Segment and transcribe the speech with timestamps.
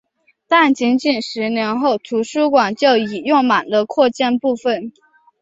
[0.47, 4.91] 但仅仅十年后图书馆就已用满了扩建部分。